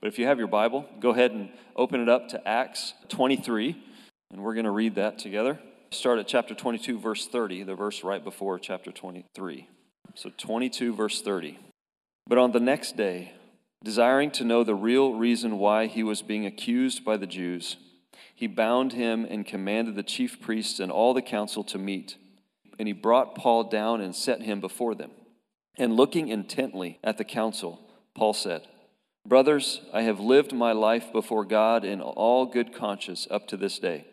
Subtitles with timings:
[0.00, 3.76] But if you have your Bible, go ahead and open it up to Acts 23,
[4.32, 5.58] and we're going to read that together.
[5.90, 9.68] Start at chapter 22, verse 30, the verse right before chapter 23.
[10.14, 11.58] So 22, verse 30.
[12.26, 13.32] But on the next day,
[13.84, 17.76] desiring to know the real reason why he was being accused by the Jews,
[18.34, 22.16] he bound him and commanded the chief priests and all the council to meet.
[22.78, 25.10] And he brought Paul down and set him before them.
[25.76, 27.80] And looking intently at the council,
[28.14, 28.66] Paul said,
[29.26, 33.78] Brothers, I have lived my life before God in all good conscience up to this
[33.78, 34.06] day.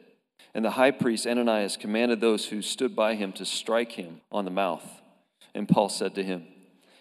[0.54, 4.46] And the high priest Ananias commanded those who stood by him to strike him on
[4.46, 4.84] the mouth.
[5.54, 6.46] And Paul said to him,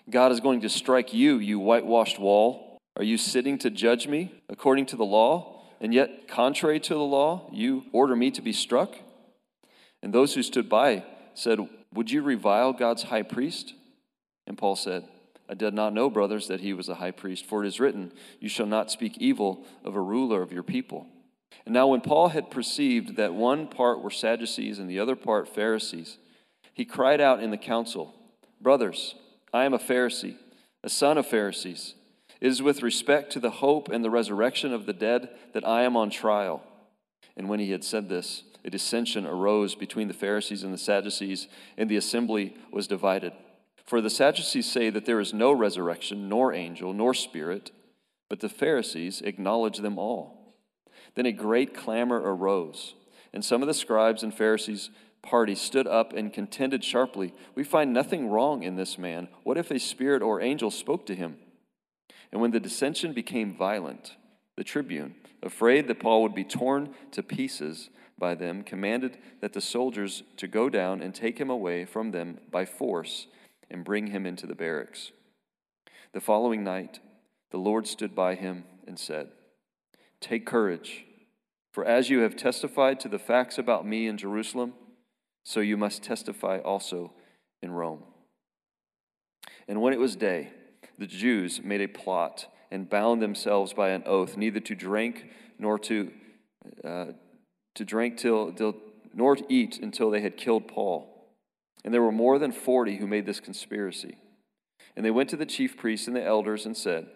[0.08, 2.78] God is going to strike you, you whitewashed wall.
[2.96, 5.64] Are you sitting to judge me according to the law?
[5.80, 8.96] And yet, contrary to the law, you order me to be struck?
[10.02, 11.04] And those who stood by
[11.34, 11.58] said,
[11.92, 13.74] Would you revile God's high priest?
[14.46, 15.04] And Paul said,
[15.48, 18.12] I did not know, brothers, that he was a high priest, for it is written,
[18.40, 21.06] You shall not speak evil of a ruler of your people.
[21.64, 25.48] And now, when Paul had perceived that one part were Sadducees and the other part
[25.48, 26.18] Pharisees,
[26.74, 28.14] he cried out in the council,
[28.60, 29.14] Brothers,
[29.52, 30.36] I am a Pharisee,
[30.82, 31.94] a son of Pharisees.
[32.40, 35.82] It is with respect to the hope and the resurrection of the dead that I
[35.82, 36.62] am on trial.
[37.36, 41.48] And when he had said this, a dissension arose between the Pharisees and the Sadducees,
[41.78, 43.32] and the assembly was divided.
[43.86, 47.70] For the Sadducees say that there is no resurrection, nor angel, nor spirit,
[48.28, 50.54] but the Pharisees acknowledge them all.
[51.14, 52.94] Then a great clamor arose,
[53.32, 54.90] and some of the scribes and Pharisees'
[55.22, 57.32] party stood up and contended sharply.
[57.54, 59.28] We find nothing wrong in this man.
[59.44, 61.36] What if a spirit or angel spoke to him?
[62.32, 64.16] And when the dissension became violent,
[64.56, 69.60] the tribune, afraid that Paul would be torn to pieces by them, commanded that the
[69.60, 73.26] soldiers to go down and take him away from them by force
[73.70, 75.12] and bring him into the barracks.
[76.12, 77.00] The following night,
[77.50, 79.28] the Lord stood by him and said,
[80.20, 81.04] Take courage,
[81.72, 84.74] for as you have testified to the facts about me in Jerusalem,
[85.44, 87.12] so you must testify also
[87.62, 88.02] in Rome.
[89.68, 90.50] And when it was day,
[90.98, 95.26] the Jews made a plot and bound themselves by an oath neither to drink
[95.58, 96.10] nor to
[96.82, 97.06] uh,
[97.74, 98.74] to drink till, till
[99.14, 101.15] nor to eat until they had killed Paul.
[101.86, 104.18] And there were more than 40 who made this conspiracy.
[104.96, 107.06] And they went to the chief priests and the elders and said,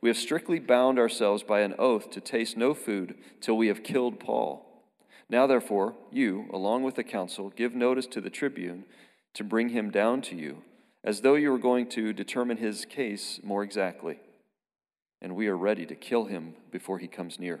[0.00, 3.82] We have strictly bound ourselves by an oath to taste no food till we have
[3.82, 4.64] killed Paul.
[5.28, 8.86] Now, therefore, you, along with the council, give notice to the tribune
[9.34, 10.62] to bring him down to you,
[11.04, 14.18] as though you were going to determine his case more exactly.
[15.20, 17.60] And we are ready to kill him before he comes near.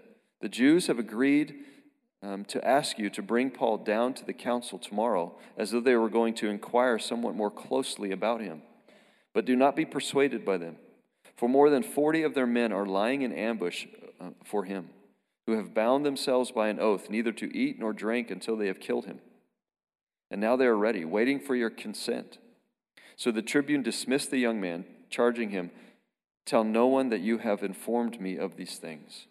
[0.41, 1.55] the Jews have agreed
[2.23, 5.95] um, to ask you to bring Paul down to the council tomorrow, as though they
[5.95, 8.61] were going to inquire somewhat more closely about him.
[9.33, 10.75] But do not be persuaded by them,
[11.35, 13.87] for more than forty of their men are lying in ambush
[14.19, 14.89] uh, for him,
[15.47, 18.79] who have bound themselves by an oath neither to eat nor drink until they have
[18.79, 19.19] killed him.
[20.29, 22.37] And now they are ready, waiting for your consent.
[23.15, 25.71] So the tribune dismissed the young man, charging him,
[26.45, 29.27] Tell no one that you have informed me of these things.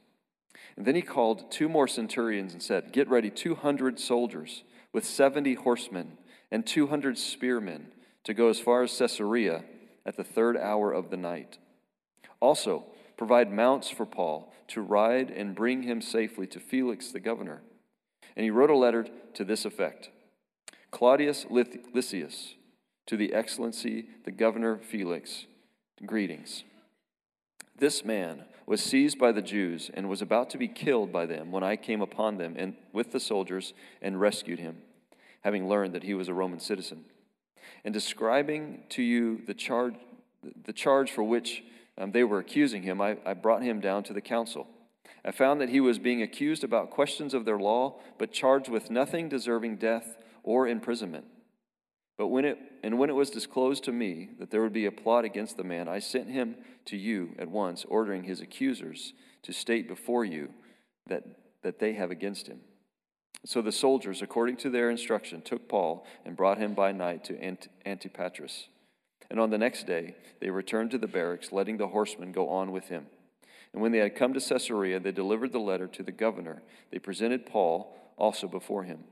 [0.80, 4.64] And then he called two more centurions and said, Get ready 200 soldiers
[4.94, 6.16] with 70 horsemen
[6.50, 7.88] and 200 spearmen
[8.24, 9.62] to go as far as Caesarea
[10.06, 11.58] at the third hour of the night.
[12.40, 12.86] Also,
[13.18, 17.60] provide mounts for Paul to ride and bring him safely to Felix the governor.
[18.34, 20.08] And he wrote a letter to this effect
[20.90, 22.54] Claudius Lysias,
[23.04, 25.44] to the excellency, the governor Felix,
[26.06, 26.64] greetings.
[27.76, 31.50] This man was seized by the Jews and was about to be killed by them
[31.50, 34.76] when I came upon them and with the soldiers and rescued him,
[35.40, 37.04] having learned that he was a Roman citizen.
[37.84, 39.96] And describing to you the charge,
[40.64, 41.64] the charge for which
[41.98, 44.68] um, they were accusing him, I, I brought him down to the council.
[45.24, 48.88] I found that he was being accused about questions of their law, but charged with
[48.88, 51.24] nothing deserving death or imprisonment.
[52.20, 54.92] But when it, and when it was disclosed to me that there would be a
[54.92, 59.14] plot against the man, I sent him to you at once, ordering his accusers
[59.44, 60.50] to state before you
[61.06, 61.24] that,
[61.62, 62.60] that they have against him.
[63.46, 67.42] So the soldiers, according to their instruction, took Paul and brought him by night to
[67.42, 68.66] Ant- Antipatris.
[69.30, 72.70] And on the next day, they returned to the barracks, letting the horsemen go on
[72.70, 73.06] with him.
[73.72, 76.60] And when they had come to Caesarea, they delivered the letter to the governor.
[76.90, 79.04] They presented Paul also before him.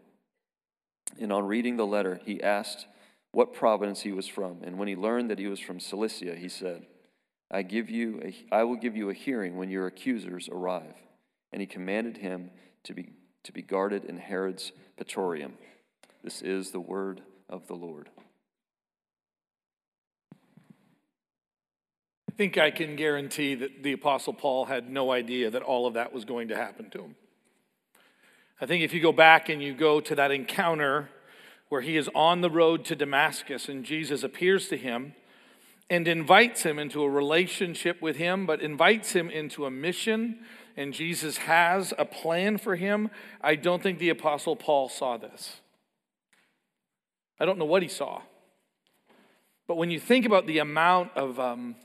[1.19, 2.87] And on reading the letter, he asked
[3.33, 4.59] what province he was from.
[4.63, 6.87] And when he learned that he was from Cilicia, he said,
[7.51, 10.95] I, give you a, I will give you a hearing when your accusers arrive.
[11.53, 12.51] And he commanded him
[12.85, 13.11] to be,
[13.45, 15.55] to be guarded in Herod's praetorium.
[16.23, 18.09] This is the word of the Lord.
[22.29, 25.95] I think I can guarantee that the Apostle Paul had no idea that all of
[25.95, 27.17] that was going to happen to him.
[28.61, 31.09] I think if you go back and you go to that encounter
[31.69, 35.15] where he is on the road to Damascus and Jesus appears to him
[35.91, 40.41] and invites him into a relationship with him, but invites him into a mission,
[40.77, 43.11] and Jesus has a plan for him,
[43.41, 45.61] I don't think the Apostle Paul saw this.
[47.41, 48.23] I don't know what he saw.
[49.67, 51.77] But when you think about the amount of um,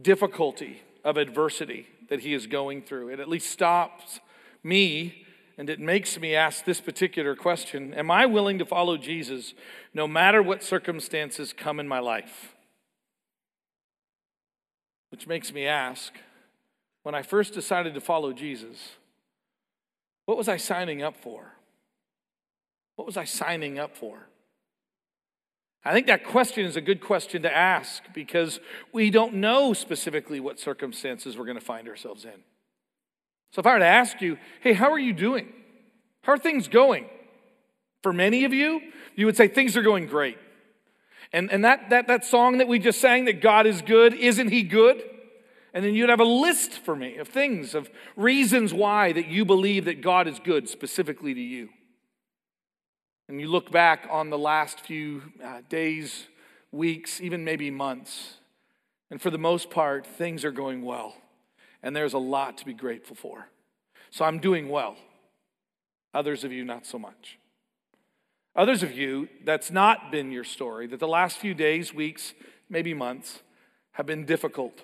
[0.00, 4.20] difficulty, of adversity that he is going through, it at least stops
[4.62, 5.23] me
[5.56, 9.54] and it makes me ask this particular question Am I willing to follow Jesus
[9.92, 12.54] no matter what circumstances come in my life?
[15.10, 16.12] Which makes me ask
[17.04, 18.92] when I first decided to follow Jesus,
[20.24, 21.52] what was I signing up for?
[22.96, 24.26] What was I signing up for?
[25.84, 28.58] I think that question is a good question to ask because
[28.92, 32.42] we don't know specifically what circumstances we're going to find ourselves in.
[33.54, 35.52] So if I were to ask you, hey, how are you doing?
[36.22, 37.06] How are things going?
[38.02, 38.80] For many of you,
[39.14, 40.38] you would say things are going great.
[41.32, 44.48] And, and that, that, that song that we just sang, that God is good, isn't
[44.48, 45.04] He good?
[45.72, 49.44] And then you'd have a list for me of things, of reasons why that you
[49.44, 51.68] believe that God is good specifically to you.
[53.28, 56.26] And you look back on the last few uh, days,
[56.72, 58.38] weeks, even maybe months,
[59.12, 61.14] and for the most part, things are going well
[61.84, 63.46] and there's a lot to be grateful for.
[64.10, 64.96] So I'm doing well.
[66.14, 67.38] Others of you, not so much.
[68.56, 72.32] Others of you, that's not been your story, that the last few days, weeks,
[72.70, 73.40] maybe months
[73.92, 74.80] have been difficult.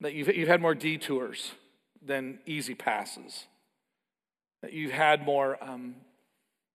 [0.00, 1.52] That you've, you've had more detours
[2.02, 3.46] than easy passes.
[4.62, 5.94] That you've had more um,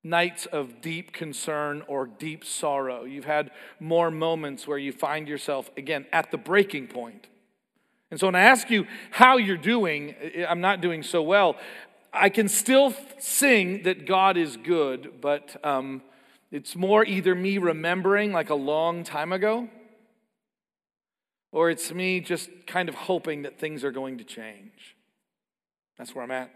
[0.03, 3.03] nights of deep concern or deep sorrow.
[3.03, 7.27] You've had more moments where you find yourself, again, at the breaking point
[8.11, 10.15] and so when I ask you how you're doing,
[10.47, 11.57] I'm not doing so well.
[12.13, 16.01] I can still sing that God is good, but um,
[16.51, 19.67] it's more either me remembering like a long time ago,
[21.51, 24.95] or it's me just kind of hoping that things are going to change.
[25.97, 26.51] That's where I'm at.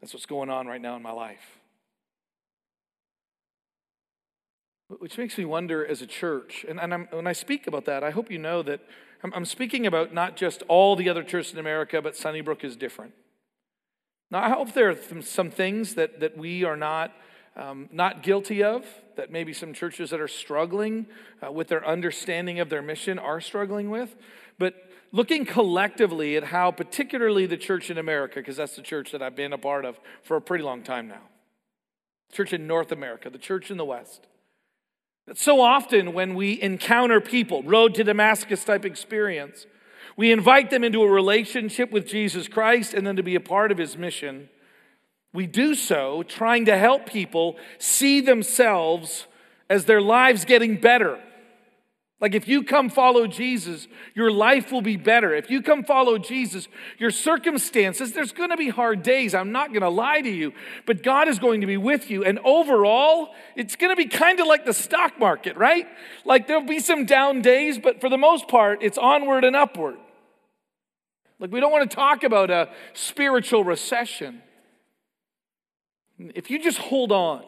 [0.00, 1.58] That's what's going on right now in my life.
[4.98, 8.10] Which makes me wonder as a church, and, and when I speak about that, I
[8.10, 8.80] hope you know that
[9.22, 13.12] I'm, speaking about not just all the other churches in America, but Sunnybrook is different.
[14.30, 17.12] Now, I hope there are some things that, that we are not,
[17.56, 18.86] um, not guilty of,
[19.16, 21.06] that maybe some churches that are struggling
[21.44, 24.16] uh, with their understanding of their mission are struggling with.
[24.58, 24.74] But
[25.12, 29.36] looking collectively at how, particularly the church in America, because that's the church that I've
[29.36, 31.22] been a part of for a pretty long time now,
[32.32, 34.26] church in North America, the church in the West,
[35.34, 39.66] so often, when we encounter people, road to Damascus type experience,
[40.16, 43.70] we invite them into a relationship with Jesus Christ and then to be a part
[43.72, 44.48] of his mission.
[45.32, 49.26] We do so trying to help people see themselves
[49.68, 51.20] as their lives getting better
[52.20, 55.34] like if you come follow Jesus, your life will be better.
[55.34, 59.34] If you come follow Jesus, your circumstances, there's going to be hard days.
[59.34, 60.52] I'm not going to lie to you,
[60.84, 62.22] but God is going to be with you.
[62.22, 65.86] And overall, it's going to be kind of like the stock market, right?
[66.26, 69.96] Like there'll be some down days, but for the most part, it's onward and upward.
[71.38, 74.42] Like we don't want to talk about a spiritual recession.
[76.18, 77.44] If you just hold on,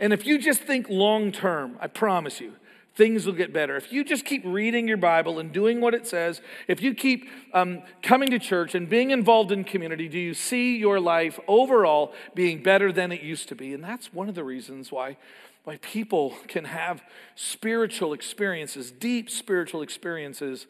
[0.00, 2.54] and if you just think long term, I promise you,
[2.98, 3.76] things will get better.
[3.76, 7.28] If you just keep reading your Bible and doing what it says, if you keep
[7.54, 12.12] um, coming to church and being involved in community, do you see your life overall
[12.34, 13.72] being better than it used to be?
[13.72, 15.16] And that's one of the reasons why,
[15.62, 17.00] why people can have
[17.36, 20.66] spiritual experiences, deep spiritual experiences,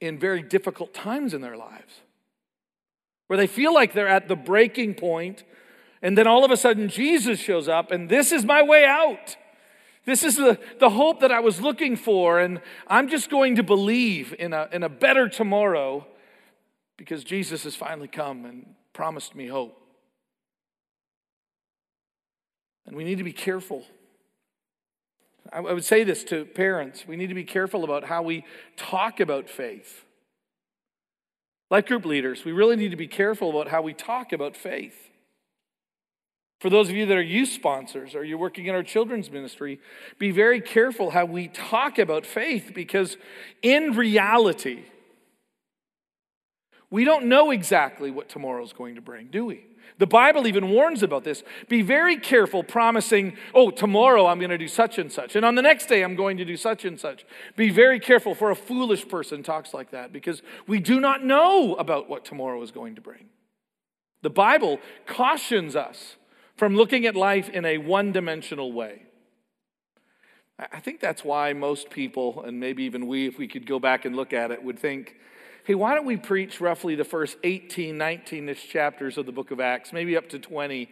[0.00, 2.00] in very difficult times in their lives,
[3.26, 5.44] where they feel like they're at the breaking point,
[6.00, 9.36] and then all of a sudden Jesus shows up, and this is my way out.
[10.06, 13.64] This is the, the hope that I was looking for, and I'm just going to
[13.64, 16.06] believe in a, in a better tomorrow
[16.96, 19.78] because Jesus has finally come and promised me hope.
[22.86, 23.84] And we need to be careful.
[25.52, 28.44] I would say this to parents we need to be careful about how we
[28.76, 30.04] talk about faith.
[31.68, 35.10] Like group leaders, we really need to be careful about how we talk about faith.
[36.66, 39.78] For those of you that are youth sponsors or you're working in our children's ministry,
[40.18, 43.16] be very careful how we talk about faith because
[43.62, 44.82] in reality,
[46.90, 49.64] we don't know exactly what tomorrow is going to bring, do we?
[49.98, 51.44] The Bible even warns about this.
[51.68, 55.54] Be very careful promising, oh, tomorrow I'm going to do such and such, and on
[55.54, 57.24] the next day I'm going to do such and such.
[57.54, 61.76] Be very careful for a foolish person talks like that because we do not know
[61.76, 63.26] about what tomorrow is going to bring.
[64.22, 66.16] The Bible cautions us
[66.56, 69.02] from looking at life in a one dimensional way.
[70.58, 74.06] I think that's why most people, and maybe even we, if we could go back
[74.06, 75.16] and look at it, would think,
[75.64, 79.50] hey, why don't we preach roughly the first 18, 19 ish chapters of the book
[79.50, 80.88] of Acts, maybe up to 20,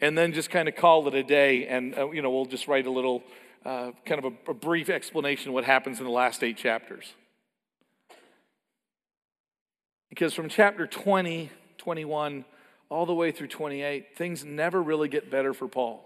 [0.00, 2.66] and then just kind of call it a day, and, uh, you know, we'll just
[2.68, 3.22] write a little
[3.66, 7.12] uh, kind of a, a brief explanation of what happens in the last eight chapters.
[10.08, 12.44] Because from chapter 20, 21,
[12.92, 16.04] all the way through 28, things never really get better for Paul.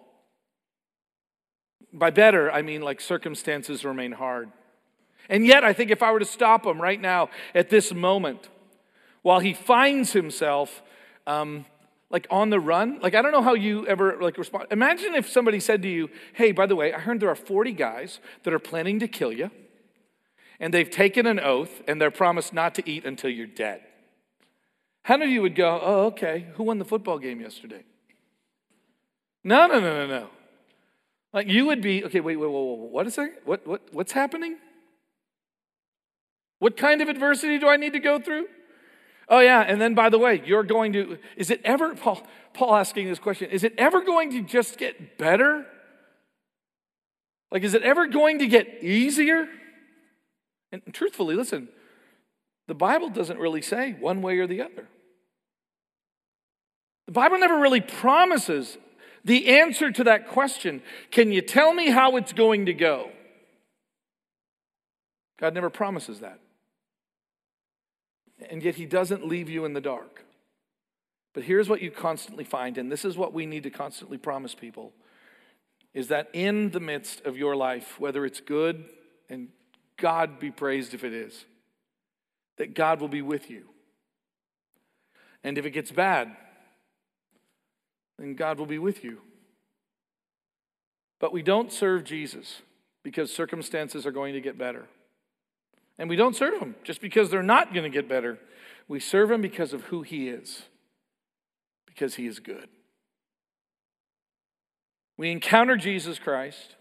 [1.93, 4.51] By better, I mean like circumstances remain hard.
[5.29, 8.49] And yet, I think if I were to stop him right now at this moment,
[9.23, 10.83] while he finds himself
[11.27, 11.67] um,
[12.09, 14.67] like on the run, like I don't know how you ever like respond.
[14.71, 17.73] Imagine if somebody said to you, "Hey, by the way, I heard there are 40
[17.73, 19.51] guys that are planning to kill you,
[20.61, 23.83] and they've taken an oath and they're promised not to eat until you're dead."
[25.07, 27.85] How many of you would go, oh, okay, who won the football game yesterday?
[29.45, 30.29] No, no, no, no, no.
[31.33, 33.31] Like you would be, okay, wait, wait, wait, wait what is that?
[33.45, 34.57] What, what, what's happening?
[36.59, 38.47] What kind of adversity do I need to go through?
[39.29, 42.75] Oh, yeah, and then by the way, you're going to, is it ever, Paul, Paul
[42.75, 45.67] asking this question, is it ever going to just get better?
[47.53, 49.47] Like, is it ever going to get easier?
[50.73, 51.69] And truthfully, listen,
[52.67, 54.89] the Bible doesn't really say one way or the other.
[57.07, 58.77] The Bible never really promises
[59.25, 63.11] the answer to that question Can you tell me how it's going to go?
[65.39, 66.41] God never promises that.
[68.51, 70.25] And yet, He doesn't leave you in the dark.
[71.33, 74.55] But here's what you constantly find, and this is what we need to constantly promise
[74.55, 74.93] people
[75.93, 78.85] is that in the midst of your life, whether it's good,
[79.31, 79.49] and
[79.97, 81.47] God be praised if it is,
[82.59, 83.65] that God will be with you.
[85.43, 86.37] And if it gets bad,
[88.19, 89.19] then God will be with you.
[91.19, 92.63] But we don't serve Jesus
[93.03, 94.87] because circumstances are going to get better.
[95.99, 98.39] And we don't serve him just because they're not going to get better.
[98.89, 100.63] We serve him because of who he is,
[101.87, 102.69] because he is good.
[105.17, 106.77] We encounter Jesus Christ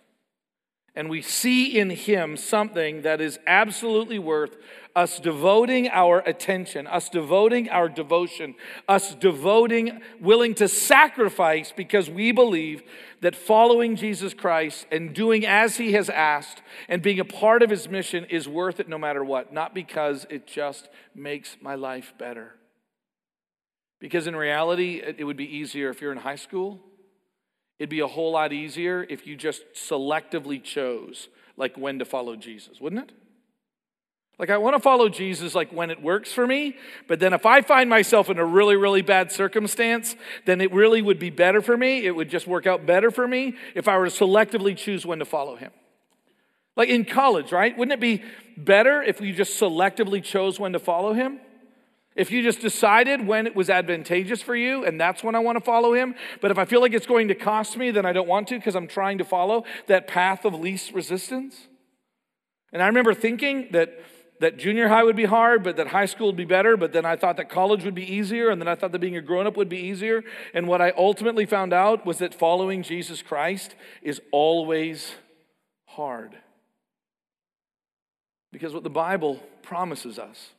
[0.96, 4.56] and we see in him something that is absolutely worth
[4.96, 8.56] us devoting our attention, us devoting our devotion,
[8.88, 12.82] us devoting, willing to sacrifice because we believe
[13.20, 17.70] that following Jesus Christ and doing as he has asked and being a part of
[17.70, 22.14] his mission is worth it no matter what, not because it just makes my life
[22.18, 22.56] better.
[24.00, 26.80] Because in reality, it would be easier if you're in high school
[27.80, 31.28] It'd be a whole lot easier if you just selectively chose
[31.58, 33.16] like when to follow Jesus, wouldn't it?
[34.38, 36.76] Like, I want to follow Jesus like when it works for me,
[37.08, 40.16] but then if I find myself in a really, really bad circumstance,
[40.46, 42.06] then it really would be better for me.
[42.06, 45.20] It would just work out better for me if I were to selectively choose when
[45.20, 45.72] to follow him.
[46.76, 47.78] Like in college, right?
[47.78, 48.24] Wouldn't it be
[48.58, 51.40] better if you just selectively chose when to follow him?
[52.16, 55.58] If you just decided when it was advantageous for you, and that's when I want
[55.58, 58.14] to follow him, but if I feel like it's going to cost me, then I
[58.14, 61.68] don't want to because I'm trying to follow that path of least resistance.
[62.72, 64.00] And I remember thinking that,
[64.40, 67.06] that junior high would be hard, but that high school would be better, but then
[67.06, 69.46] I thought that college would be easier, and then I thought that being a grown
[69.46, 70.24] up would be easier.
[70.54, 75.16] And what I ultimately found out was that following Jesus Christ is always
[75.86, 76.38] hard.
[78.54, 80.52] Because what the Bible promises us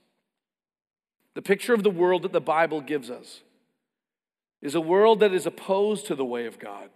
[1.37, 3.43] the picture of the world that the Bible gives us
[4.63, 6.89] is a world that is opposed to the way of God.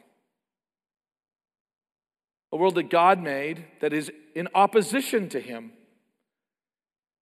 [2.51, 5.73] A world that God made that is in opposition to Him.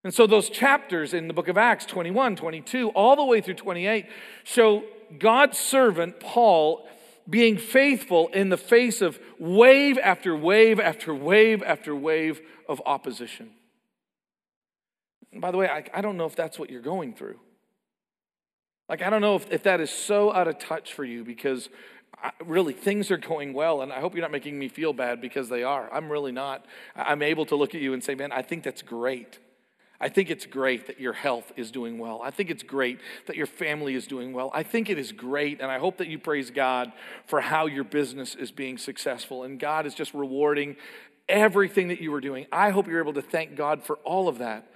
[0.05, 3.55] And so, those chapters in the book of Acts 21, 22, all the way through
[3.55, 4.05] 28
[4.45, 4.85] show
[5.19, 6.87] God's servant, Paul,
[7.29, 13.49] being faithful in the face of wave after wave after wave after wave of opposition.
[15.33, 17.39] By the way, I, I don't know if that's what you're going through.
[18.87, 21.69] Like, I don't know if, if that is so out of touch for you because
[22.21, 23.81] I, really things are going well.
[23.81, 25.93] And I hope you're not making me feel bad because they are.
[25.93, 26.65] I'm really not.
[26.95, 29.39] I'm able to look at you and say, man, I think that's great.
[30.01, 32.21] I think it's great that your health is doing well.
[32.23, 34.49] I think it's great that your family is doing well.
[34.53, 36.93] I think it is great, and I hope that you praise God
[37.27, 39.43] for how your business is being successful.
[39.43, 40.77] And God is just rewarding
[41.27, 42.45] everything that you are doing.
[42.49, 44.71] I hope you're able to thank God for all of that.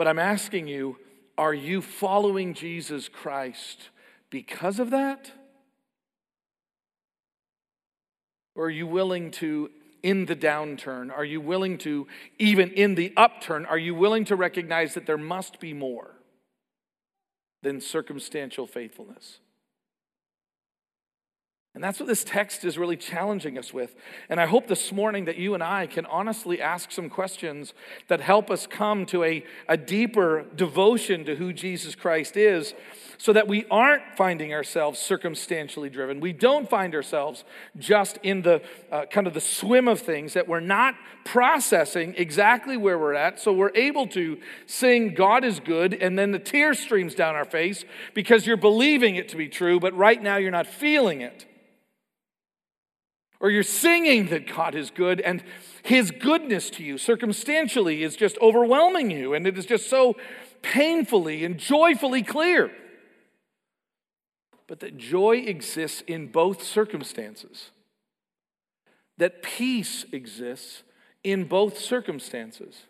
[0.00, 0.96] But I'm asking you,
[1.36, 3.90] are you following Jesus Christ
[4.30, 5.30] because of that?
[8.54, 9.70] Or are you willing to
[10.02, 11.12] in the downturn?
[11.12, 12.06] Are you willing to,
[12.38, 16.12] even in the upturn, are you willing to recognize that there must be more
[17.62, 19.40] than circumstantial faithfulness?
[21.72, 23.94] And that's what this text is really challenging us with.
[24.28, 27.74] And I hope this morning that you and I can honestly ask some questions
[28.08, 32.74] that help us come to a, a deeper devotion to who Jesus Christ is
[33.18, 36.18] so that we aren't finding ourselves circumstantially driven.
[36.18, 37.44] We don't find ourselves
[37.78, 42.76] just in the uh, kind of the swim of things, that we're not processing exactly
[42.76, 43.38] where we're at.
[43.38, 47.44] So we're able to sing, God is good, and then the tear streams down our
[47.44, 51.46] face because you're believing it to be true, but right now you're not feeling it
[53.40, 55.42] or you're singing that God is good and
[55.82, 60.16] his goodness to you circumstantially is just overwhelming you and it is just so
[60.62, 62.70] painfully and joyfully clear.
[64.66, 67.70] But that joy exists in both circumstances,
[69.16, 70.84] that peace exists
[71.24, 72.84] in both circumstances.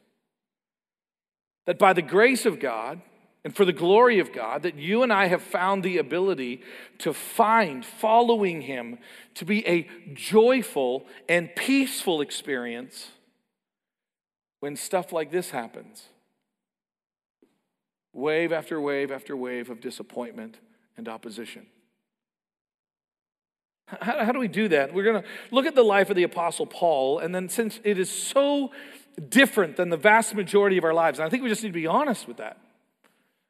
[1.67, 3.01] That by the grace of God,
[3.45, 6.63] and for the glory of God, that you and I have found the ability
[6.99, 8.99] to find following Him
[9.35, 13.11] to be a joyful and peaceful experience
[14.61, 16.05] when stuff like this happens.
[18.13, 20.59] Wave after wave after wave of disappointment
[20.99, 21.67] and opposition.
[23.87, 24.93] How, how do we do that?
[24.93, 27.99] We're going to look at the life of the Apostle Paul, and then since it
[27.99, 28.71] is so
[29.29, 31.87] different than the vast majority of our lives, I think we just need to be
[31.87, 32.59] honest with that.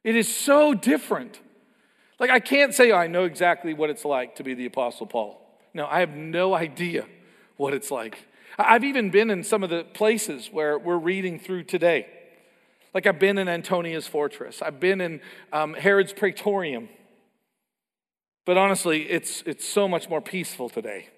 [0.03, 1.41] It is so different.
[2.19, 5.41] Like, I can't say I know exactly what it's like to be the Apostle Paul.
[5.73, 7.07] No, I have no idea
[7.57, 8.19] what it's like.
[8.59, 12.07] I've even been in some of the places where we're reading through today.
[12.93, 15.21] Like, I've been in Antonia's fortress, I've been in
[15.53, 16.89] um, Herod's praetorium.
[18.47, 21.09] But honestly, it's, it's so much more peaceful today.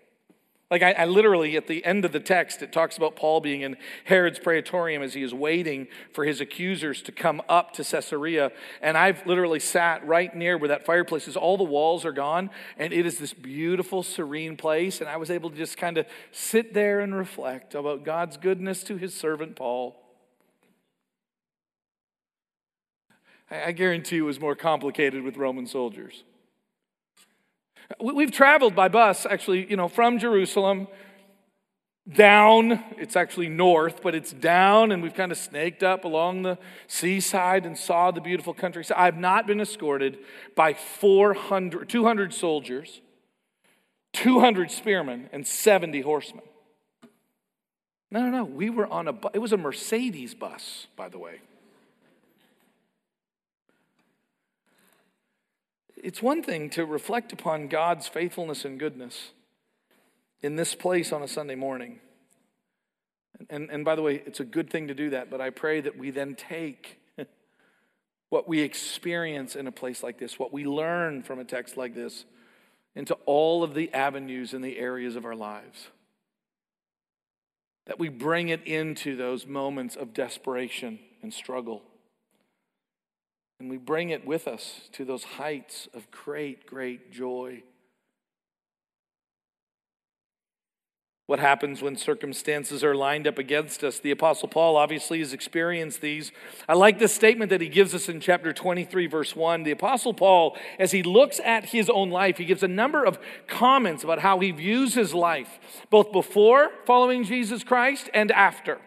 [0.73, 3.61] Like, I, I, literally, at the end of the text, it talks about Paul being
[3.61, 8.53] in Herod's praetorium as he is waiting for his accusers to come up to Caesarea.
[8.81, 11.37] And I've literally sat right near where that fireplace is.
[11.37, 15.03] All the walls are gone, and it is this beautiful, serene place.
[15.03, 18.83] And I was able to just kind of sit there and reflect about God's goodness
[18.85, 20.03] to his servant Paul.
[23.51, 26.25] I, I guarantee it was more complicated with Roman soldiers.
[28.01, 30.89] We've traveled by bus, actually, you know, from Jerusalem
[32.11, 32.83] down.
[32.99, 37.65] It's actually north, but it's down, and we've kind of snaked up along the seaside
[37.65, 38.97] and saw the beautiful countryside.
[38.99, 40.19] I've not been escorted
[40.55, 43.01] by 400, 200 soldiers,
[44.13, 46.45] 200 spearmen, and 70 horsemen.
[48.11, 48.45] No, no, no.
[48.45, 49.31] We were on a, bus.
[49.35, 51.41] it was a Mercedes bus, by the way.
[56.03, 59.31] It's one thing to reflect upon God's faithfulness and goodness
[60.43, 62.01] in this place on a Sunday morning.
[63.49, 65.81] And, and by the way, it's a good thing to do that, but I pray
[65.81, 67.01] that we then take
[68.31, 71.95] what we experience in a place like this, what we learn from a text like
[71.95, 72.25] this,
[72.97, 75.87] into all of the avenues and the areas of our lives.
[77.87, 81.83] That we bring it into those moments of desperation and struggle.
[83.63, 87.63] And we bring it with us to those heights of great, great joy.
[91.27, 94.01] What happens when circumstances are lined up against us?
[94.01, 96.33] The Apostle Paul obviously has experienced these.
[96.69, 99.63] I like the statement that he gives us in chapter 23, verse 1.
[99.63, 103.21] The Apostle Paul, as he looks at his own life, he gives a number of
[103.47, 108.81] comments about how he views his life, both before following Jesus Christ and after.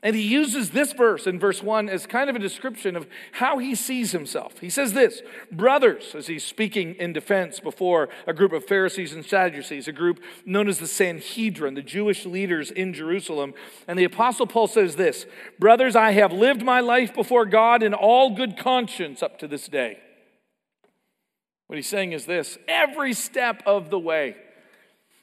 [0.00, 3.58] And he uses this verse in verse 1 as kind of a description of how
[3.58, 4.60] he sees himself.
[4.60, 9.24] He says this Brothers, as he's speaking in defense before a group of Pharisees and
[9.24, 13.54] Sadducees, a group known as the Sanhedrin, the Jewish leaders in Jerusalem.
[13.88, 15.26] And the Apostle Paul says this
[15.58, 19.66] Brothers, I have lived my life before God in all good conscience up to this
[19.66, 19.98] day.
[21.66, 24.36] What he's saying is this every step of the way,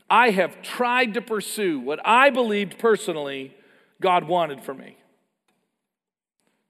[0.10, 3.55] I have tried to pursue what I believed personally
[4.02, 4.98] God wanted for me.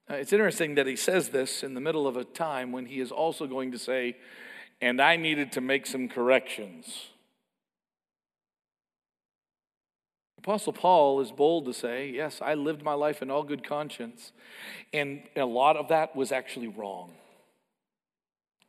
[0.08, 3.00] Uh, it's interesting that he says this in the middle of a time when he
[3.00, 4.16] is also going to say,
[4.80, 7.08] and I needed to make some corrections.
[10.38, 14.30] Apostle Paul is bold to say, Yes, I lived my life in all good conscience.
[14.92, 17.10] And a lot of that was actually wrong.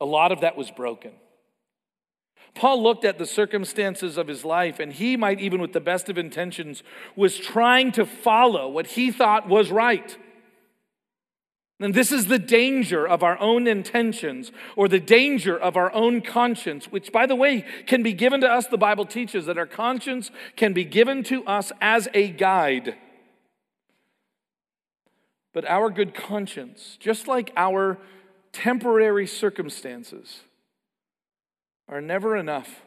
[0.00, 1.12] A lot of that was broken.
[2.54, 6.08] Paul looked at the circumstances of his life, and he might, even with the best
[6.08, 6.82] of intentions,
[7.14, 10.16] was trying to follow what he thought was right.
[11.80, 16.20] And this is the danger of our own intentions or the danger of our own
[16.20, 18.66] conscience, which, by the way, can be given to us.
[18.66, 22.96] The Bible teaches that our conscience can be given to us as a guide.
[25.54, 27.98] But our good conscience, just like our
[28.52, 30.40] temporary circumstances,
[31.88, 32.82] are never enough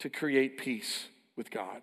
[0.00, 1.82] to create peace with God.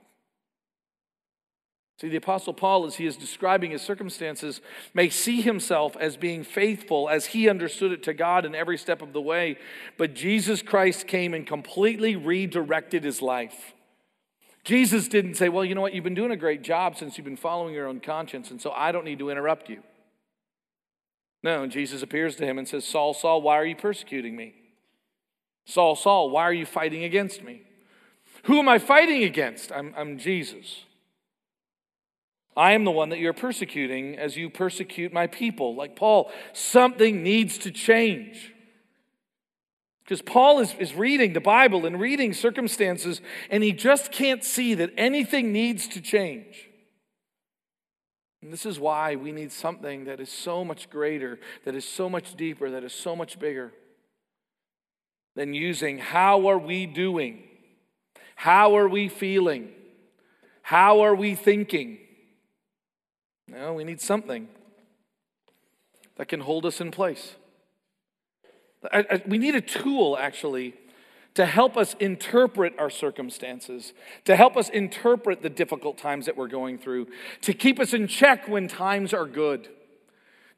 [1.99, 4.61] See, the Apostle Paul, as he is describing his circumstances,
[4.93, 9.01] may see himself as being faithful as he understood it to God in every step
[9.01, 9.57] of the way.
[9.97, 13.73] But Jesus Christ came and completely redirected his life.
[14.63, 15.93] Jesus didn't say, Well, you know what?
[15.93, 18.71] You've been doing a great job since you've been following your own conscience, and so
[18.71, 19.81] I don't need to interrupt you.
[21.41, 24.53] No, Jesus appears to him and says, Saul, Saul, why are you persecuting me?
[25.67, 27.61] Saul, Saul, why are you fighting against me?
[28.43, 29.69] Who am I fighting against?
[29.71, 30.85] I'm, I'm Jesus.
[32.55, 35.75] I am the one that you're persecuting as you persecute my people.
[35.75, 38.53] Like Paul, something needs to change.
[40.03, 43.19] Because Paul is, is reading the Bible and reading circumstances,
[43.51, 46.69] and he just can't see that anything needs to change.
[48.41, 52.09] And this is why we need something that is so much greater, that is so
[52.09, 53.73] much deeper, that is so much bigger
[55.37, 57.43] than using how are we doing?
[58.35, 59.69] How are we feeling?
[60.63, 61.99] How are we thinking?
[63.47, 64.47] No, we need something
[66.15, 67.35] that can hold us in place.
[68.91, 70.73] I, I, we need a tool, actually,
[71.35, 73.93] to help us interpret our circumstances,
[74.25, 77.09] to help us interpret the difficult times that we're going through,
[77.41, 79.69] to keep us in check when times are good,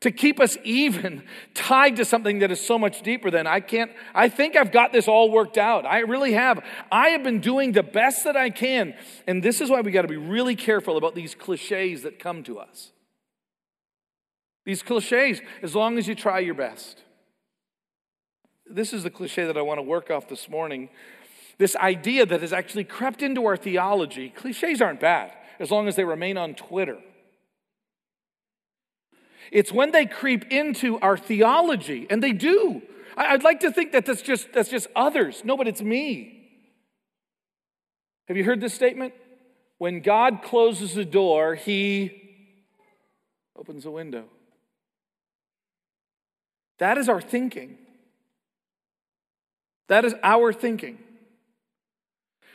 [0.02, 3.92] to keep us even tied to something that is so much deeper than I can't.
[4.14, 5.86] I think I've got this all worked out.
[5.86, 6.64] I really have.
[6.92, 8.94] I have been doing the best that I can.
[9.28, 12.44] And this is why we got to be really careful about these cliches that come
[12.44, 12.92] to us.
[14.66, 17.02] These cliches, as long as you try your best.
[18.66, 20.90] This is the cliche that I want to work off this morning.
[21.58, 24.30] This idea that has actually crept into our theology.
[24.30, 27.00] Cliches aren't bad as long as they remain on Twitter.
[29.52, 32.82] It's when they creep into our theology, and they do.
[33.18, 35.44] I'd like to think that that's just, that's just others.
[35.44, 36.36] No, but it's me.
[38.28, 39.14] Have you heard this statement?
[39.78, 42.22] When God closes a door, he
[43.58, 44.26] opens a window.
[46.78, 47.78] That is our thinking.
[49.90, 51.00] That is our thinking,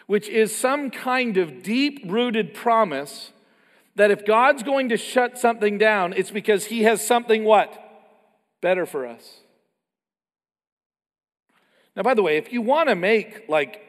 [0.06, 3.32] which is some kind of deep rooted promise
[3.96, 7.80] that if God's going to shut something down, it's because He has something what?
[8.60, 9.40] Better for us.
[11.96, 13.80] Now, by the way, if you want to make like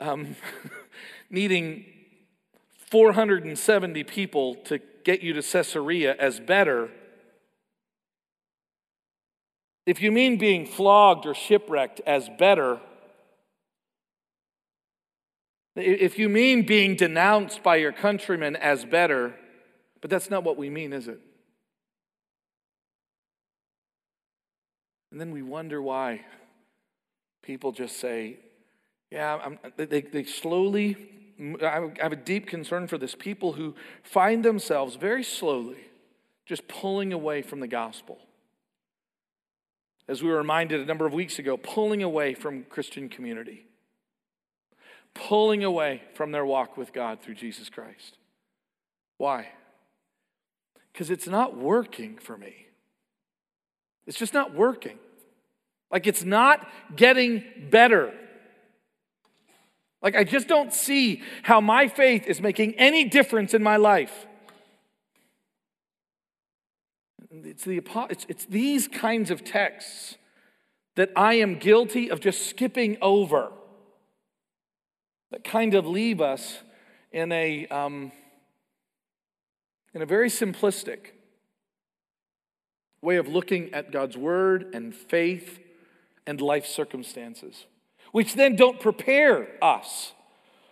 [0.00, 0.36] um,
[1.30, 1.84] needing
[2.90, 6.90] 470 people to get you to Caesarea as better,
[9.84, 12.78] if you mean being flogged or shipwrecked as better,
[15.80, 19.34] if you mean being denounced by your countrymen as better,
[20.00, 21.20] but that's not what we mean, is it?
[25.10, 26.22] And then we wonder why
[27.42, 28.38] people just say,
[29.10, 30.96] yeah, I'm, they, they slowly,
[31.62, 33.14] I have a deep concern for this.
[33.14, 35.78] People who find themselves very slowly
[36.44, 38.18] just pulling away from the gospel.
[40.08, 43.67] As we were reminded a number of weeks ago, pulling away from Christian community
[45.14, 48.16] pulling away from their walk with God through Jesus Christ.
[49.16, 49.48] Why?
[50.92, 52.66] Because it's not working for me.
[54.06, 54.98] It's just not working.
[55.90, 56.66] Like it's not
[56.96, 58.12] getting better.
[60.02, 64.26] Like I just don't see how my faith is making any difference in my life.
[67.30, 70.16] It's, the, it's, it's these kinds of texts
[70.96, 73.52] that I am guilty of just skipping over
[75.30, 76.58] that kind of leave us
[77.12, 78.12] in a, um,
[79.94, 81.12] in a very simplistic
[83.02, 85.60] way of looking at God's word and faith
[86.26, 87.66] and life circumstances,
[88.12, 90.12] which then don't prepare us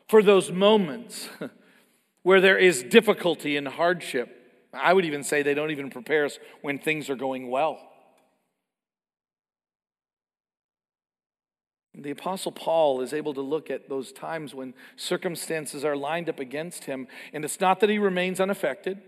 [0.08, 1.28] for those moments
[2.22, 4.32] where there is difficulty and hardship.
[4.72, 7.78] I would even say they don't even prepare us when things are going well.
[11.98, 16.38] The Apostle Paul is able to look at those times when circumstances are lined up
[16.38, 19.00] against him, and it's not that he remains unaffected.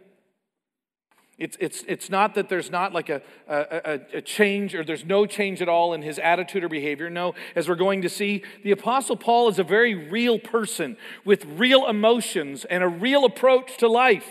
[1.37, 5.24] It's, it's, it's not that there's not like a, a, a, change or there's no
[5.24, 7.09] change at all in his attitude or behavior.
[7.11, 11.44] No, as we're going to see, the Apostle Paul is a very real person with
[11.44, 14.27] real emotions and a real approach to life.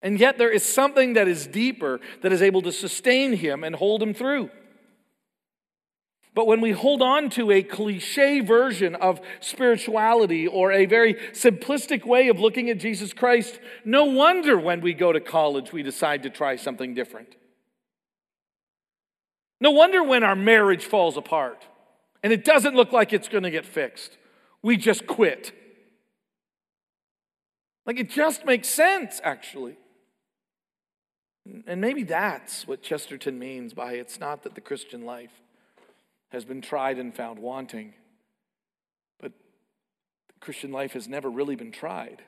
[0.00, 3.74] And yet there is something that is deeper that is able to sustain him and
[3.74, 4.48] hold him through.
[6.38, 12.06] But when we hold on to a cliche version of spirituality or a very simplistic
[12.06, 16.22] way of looking at Jesus Christ, no wonder when we go to college we decide
[16.22, 17.34] to try something different.
[19.60, 21.66] No wonder when our marriage falls apart
[22.22, 24.16] and it doesn't look like it's going to get fixed,
[24.62, 25.50] we just quit.
[27.84, 29.76] Like it just makes sense, actually.
[31.66, 35.32] And maybe that's what Chesterton means by it's not that the Christian life
[36.30, 37.94] has been tried and found wanting.
[39.20, 39.32] But
[40.28, 42.22] the Christian life has never really been tried.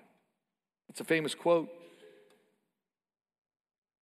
[0.89, 1.69] It's a famous quote.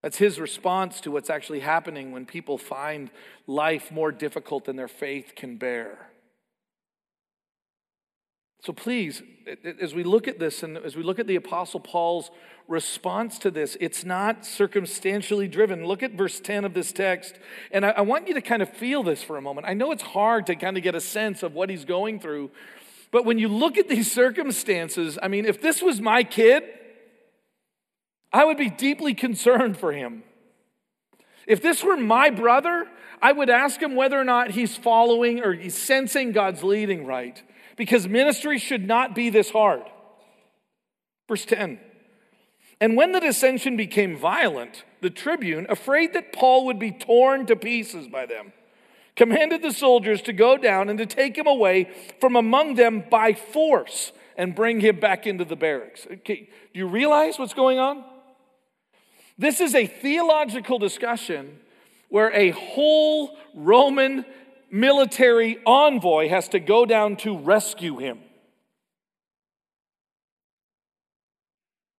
[0.02, 3.10] That's his response to what's actually happening when people find
[3.46, 6.08] life more difficult than their faith can bear.
[8.60, 9.22] So please,
[9.80, 12.30] as we look at this and as we look at the Apostle Paul's
[12.66, 15.86] response to this, it's not circumstantially driven.
[15.86, 17.36] Look at verse 10 of this text,
[17.70, 19.66] and I, want you to kind of feel this for a moment.
[19.66, 22.50] I know it's hard to kind of get a sense of what he's going through,
[23.10, 26.64] but when you look at these circumstances, I mean, if this was my kid,
[28.32, 30.24] I would be deeply concerned for him.
[31.46, 32.86] If this were my brother,
[33.22, 37.42] I would ask him whether or not he's following or he's sensing God's leading right
[37.78, 39.82] because ministry should not be this hard.
[41.28, 41.78] Verse 10
[42.80, 47.56] And when the dissension became violent, the tribune, afraid that Paul would be torn to
[47.56, 48.52] pieces by them,
[49.16, 53.32] commanded the soldiers to go down and to take him away from among them by
[53.32, 56.06] force and bring him back into the barracks.
[56.10, 58.04] Okay, do you realize what's going on?
[59.38, 61.60] This is a theological discussion
[62.08, 64.24] where a whole Roman
[64.70, 68.18] military envoy has to go down to rescue him.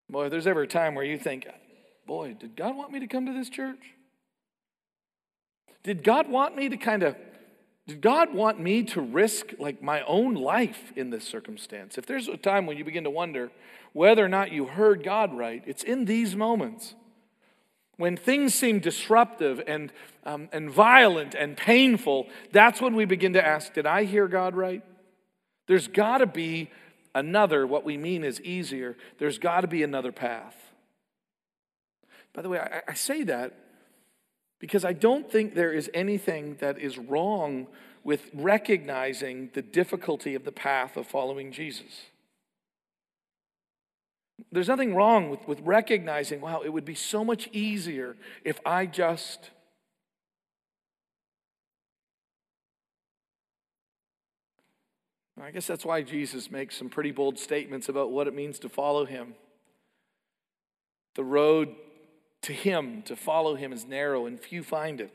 [0.08, 1.46] Boy, if there's ever a time where you think,
[2.06, 3.94] boy, did God want me to come to this church?
[5.82, 7.16] Did God want me to kind of,
[7.86, 11.96] did God want me to risk like my own life in this circumstance?
[11.96, 13.50] If there's a time when you begin to wonder
[13.92, 16.94] whether or not you heard God right, it's in these moments
[18.00, 19.92] when things seem disruptive and,
[20.24, 24.54] um, and violent and painful, that's when we begin to ask, Did I hear God
[24.54, 24.82] right?
[25.66, 26.70] There's got to be
[27.14, 30.56] another, what we mean is easier, there's got to be another path.
[32.32, 33.52] By the way, I, I say that
[34.60, 37.66] because I don't think there is anything that is wrong
[38.02, 42.06] with recognizing the difficulty of the path of following Jesus.
[44.52, 48.86] There's nothing wrong with, with recognizing, wow, it would be so much easier if I
[48.86, 49.50] just.
[55.42, 58.68] I guess that's why Jesus makes some pretty bold statements about what it means to
[58.68, 59.34] follow him.
[61.14, 61.74] The road
[62.42, 65.12] to him, to follow him, is narrow and few find it.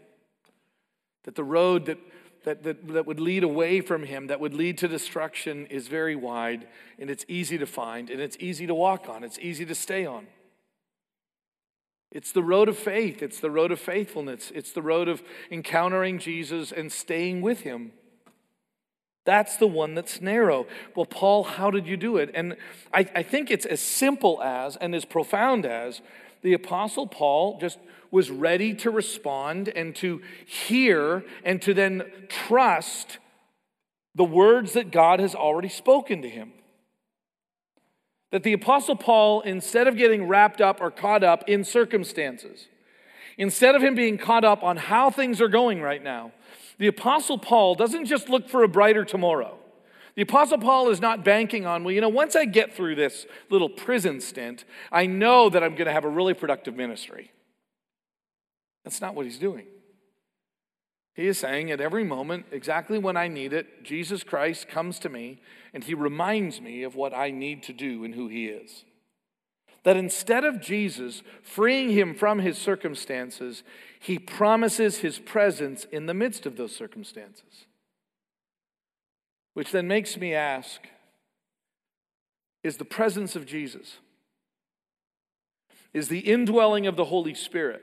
[1.23, 1.99] That the road that
[2.45, 6.15] that, that, that would lead away from him, that would lead to destruction, is very
[6.15, 9.75] wide and it's easy to find and it's easy to walk on, it's easy to
[9.75, 10.27] stay on.
[12.11, 16.17] It's the road of faith, it's the road of faithfulness, it's the road of encountering
[16.17, 17.91] Jesus and staying with him.
[19.25, 20.67] That's the one that's narrow.
[20.95, 22.29] Well, Paul, how did you do it?
[22.35, 22.55] And
[22.93, 26.01] I, I think it's as simple as and as profound as
[26.41, 27.79] the Apostle Paul just
[28.11, 33.19] was ready to respond and to hear and to then trust
[34.15, 36.53] the words that God has already spoken to him.
[38.31, 42.67] That the Apostle Paul, instead of getting wrapped up or caught up in circumstances,
[43.37, 46.31] instead of him being caught up on how things are going right now,
[46.77, 49.57] the Apostle Paul doesn't just look for a brighter tomorrow.
[50.15, 53.25] The Apostle Paul is not banking on, well, you know, once I get through this
[53.49, 57.31] little prison stint, I know that I'm going to have a really productive ministry.
[58.85, 59.65] That's not what he's doing.
[61.15, 65.09] He is saying at every moment, exactly when I need it, Jesus Christ comes to
[65.09, 65.41] me
[65.73, 68.85] and he reminds me of what I need to do and who he is.
[69.83, 73.63] That instead of Jesus freeing him from his circumstances,
[73.99, 77.65] he promises his presence in the midst of those circumstances.
[79.55, 80.81] Which then makes me ask
[82.61, 83.97] is the presence of Jesus,
[85.93, 87.81] is the indwelling of the Holy Spirit,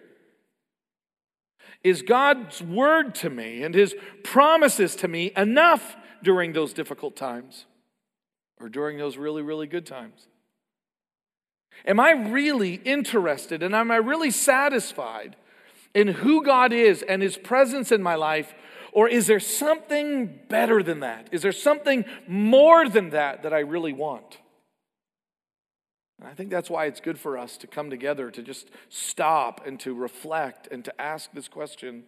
[1.82, 7.64] Is God's word to me and his promises to me enough during those difficult times
[8.60, 10.28] or during those really, really good times?
[11.86, 15.36] Am I really interested and am I really satisfied
[15.94, 18.52] in who God is and his presence in my life?
[18.92, 21.28] Or is there something better than that?
[21.32, 24.38] Is there something more than that that I really want?
[26.20, 29.66] And I think that's why it's good for us to come together, to just stop
[29.66, 32.04] and to reflect and to ask this question.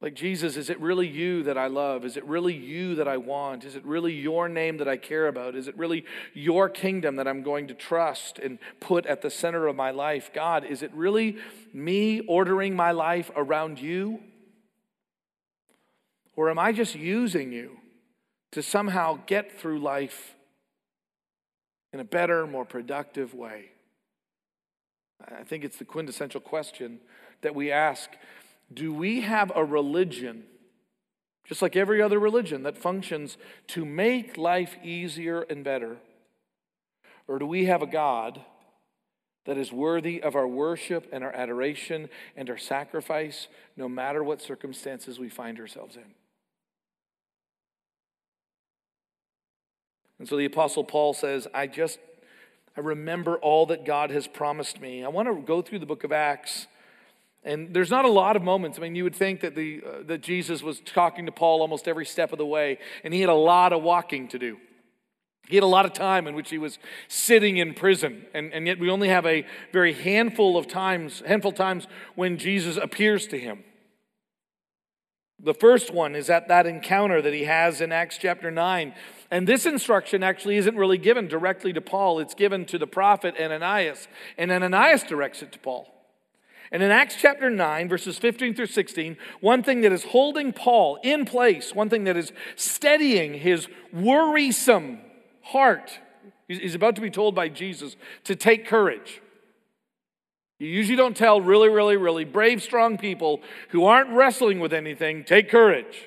[0.00, 2.06] Like, Jesus, is it really you that I love?
[2.06, 3.64] Is it really you that I want?
[3.64, 5.54] Is it really your name that I care about?
[5.54, 9.66] Is it really your kingdom that I'm going to trust and put at the center
[9.66, 10.30] of my life?
[10.32, 11.36] God, is it really
[11.74, 14.20] me ordering my life around you?
[16.40, 17.76] Or am I just using you
[18.52, 20.34] to somehow get through life
[21.92, 23.72] in a better, more productive way?
[25.22, 27.00] I think it's the quintessential question
[27.42, 28.08] that we ask
[28.72, 30.44] Do we have a religion,
[31.44, 35.98] just like every other religion, that functions to make life easier and better?
[37.28, 38.40] Or do we have a God
[39.44, 44.40] that is worthy of our worship and our adoration and our sacrifice, no matter what
[44.40, 46.14] circumstances we find ourselves in?
[50.20, 51.98] And so the Apostle Paul says, I just,
[52.76, 55.02] I remember all that God has promised me.
[55.02, 56.66] I want to go through the book of Acts.
[57.42, 58.76] And there's not a lot of moments.
[58.76, 61.88] I mean, you would think that, the, uh, that Jesus was talking to Paul almost
[61.88, 64.58] every step of the way, and he had a lot of walking to do.
[65.48, 66.78] He had a lot of time in which he was
[67.08, 71.52] sitting in prison, and, and yet we only have a very handful of times, handful
[71.52, 73.64] of times when Jesus appears to him.
[75.42, 78.94] The first one is at that encounter that he has in Acts chapter 9
[79.30, 83.36] and this instruction actually isn't really given directly to Paul, it's given to the prophet
[83.40, 84.08] Ananias.
[84.36, 85.86] And Ananias directs it to Paul.
[86.72, 90.98] And in Acts chapter 9, verses 15 through 16, one thing that is holding Paul
[91.02, 95.00] in place, one thing that is steadying his worrisome
[95.42, 95.98] heart,
[96.46, 99.20] he's about to be told by Jesus to take courage.
[100.60, 105.24] You usually don't tell really, really, really brave, strong people who aren't wrestling with anything,
[105.24, 106.06] take courage.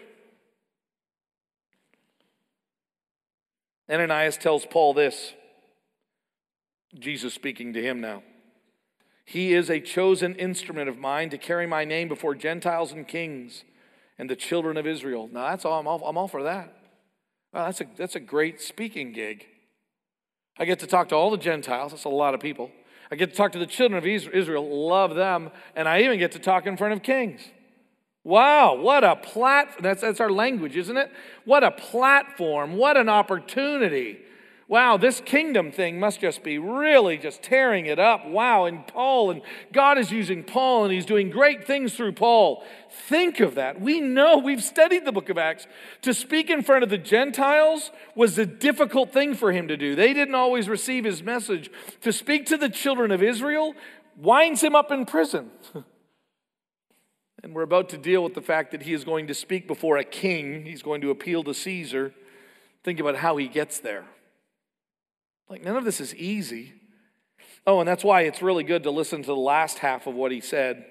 [3.90, 5.34] Ananias tells Paul this
[6.98, 8.22] Jesus speaking to him now.
[9.26, 13.64] He is a chosen instrument of mine to carry my name before Gentiles and kings
[14.20, 15.28] and the children of Israel.
[15.32, 15.80] Now, that's all.
[15.80, 16.78] I'm all, I'm all for that.
[17.52, 19.48] Well, that's, a, that's a great speaking gig.
[20.60, 21.92] I get to talk to all the Gentiles.
[21.92, 22.70] That's a lot of people.
[23.14, 26.32] I get to talk to the children of Israel, love them, and I even get
[26.32, 27.42] to talk in front of kings.
[28.24, 31.12] Wow, what a plat that's that's our language, isn't it?
[31.46, 34.18] What a platform, what an opportunity.
[34.70, 38.26] Wow, this kingdom thing must just be really just tearing it up.
[38.26, 39.42] Wow, and Paul and
[39.74, 42.64] God is using Paul and he's doing great things through Paul.
[43.08, 43.82] Think of that.
[43.82, 45.68] We know we've studied the book of Acts.
[46.04, 49.96] To speak in front of the Gentiles was a difficult thing for him to do.
[49.96, 51.70] They didn't always receive his message.
[52.02, 53.74] To speak to the children of Israel
[54.16, 55.52] winds him up in prison.
[57.44, 59.98] And we're about to deal with the fact that he is going to speak before
[59.98, 60.66] a king.
[60.66, 62.14] He's going to appeal to Caesar.
[62.86, 64.06] Think about how he gets there.
[65.50, 66.74] Like, none of this is easy.
[67.66, 70.32] Oh, and that's why it's really good to listen to the last half of what
[70.32, 70.86] he said.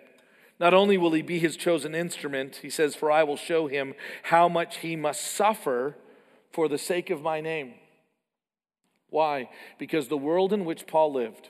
[0.58, 3.94] Not only will he be his chosen instrument, he says, For I will show him
[4.24, 5.96] how much he must suffer
[6.52, 7.74] for the sake of my name.
[9.10, 9.50] Why?
[9.78, 11.48] Because the world in which Paul lived,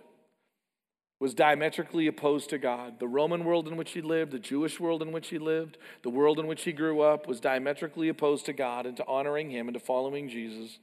[1.23, 2.99] was diametrically opposed to God.
[2.99, 6.11] The Roman world in which he lived, the Jewish world in which he lived, the
[6.11, 9.69] world in which he grew up was diametrically opposed to God and to honoring him
[9.69, 10.81] and to following Jesus.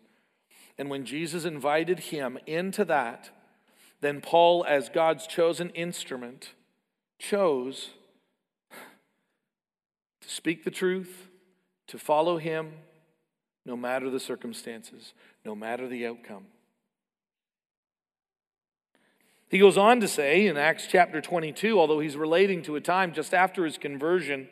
[0.79, 3.31] And when Jesus invited him into that,
[3.99, 6.53] then Paul, as God's chosen instrument,
[7.19, 7.89] chose
[10.21, 11.27] to speak the truth,
[11.87, 12.71] to follow him,
[13.65, 15.13] no matter the circumstances,
[15.43, 16.45] no matter the outcome.
[19.49, 23.11] He goes on to say in Acts chapter 22, although he's relating to a time
[23.11, 24.47] just after his conversion,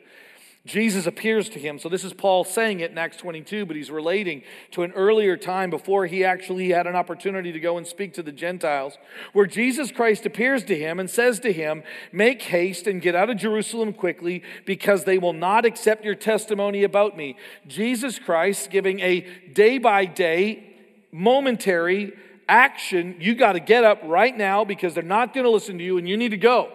[0.68, 1.78] Jesus appears to him.
[1.78, 5.36] So this is Paul saying it in Acts 22, but he's relating to an earlier
[5.36, 8.98] time before he actually had an opportunity to go and speak to the Gentiles,
[9.32, 13.30] where Jesus Christ appears to him and says to him, Make haste and get out
[13.30, 17.36] of Jerusalem quickly, because they will not accept your testimony about me.
[17.66, 19.20] Jesus Christ giving a
[19.52, 20.76] day by day,
[21.10, 22.12] momentary,
[22.46, 25.84] action, you got to get up right now because they're not going to listen to
[25.84, 26.72] you and you need to go.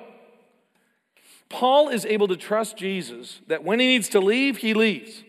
[1.50, 5.24] Paul is able to trust Jesus that when he needs to leave, he leaves.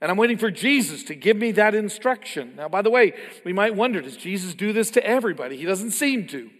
[0.00, 2.54] And I'm waiting for Jesus to give me that instruction.
[2.56, 3.12] Now, by the way,
[3.44, 5.56] we might wonder does Jesus do this to everybody?
[5.56, 6.50] He doesn't seem to,